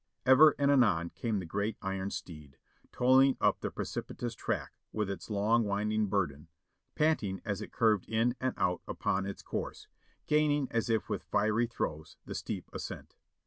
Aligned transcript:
Ever 0.25 0.55
and 0.57 0.71
anon 0.71 1.11
came 1.11 1.37
the 1.37 1.45
great 1.45 1.77
iron 1.79 2.09
steed, 2.09 2.57
toiling 2.91 3.37
up 3.39 3.59
the 3.59 3.69
pre 3.69 3.85
cipitous 3.85 4.35
track 4.35 4.71
with 4.91 5.11
its 5.11 5.29
long, 5.29 5.63
winding 5.63 6.07
burden, 6.07 6.47
panting 6.95 7.39
as 7.45 7.61
it 7.61 7.71
curved 7.71 8.09
in 8.09 8.35
and 8.39 8.55
out 8.57 8.81
upon 8.87 9.27
its 9.27 9.43
course, 9.43 9.87
gaining 10.25 10.67
as 10.71 10.89
if 10.89 11.07
with 11.07 11.21
fiery 11.25 11.67
throes 11.67 12.17
the 12.25 12.33
steep 12.33 12.67
ascent. 12.73 13.15